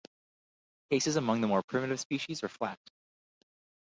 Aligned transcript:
Cases 0.89 1.15
among 1.15 1.41
the 1.41 1.47
more 1.47 1.61
primitive 1.61 1.99
species 1.99 2.41
are 2.43 2.49
flat. 2.49 2.79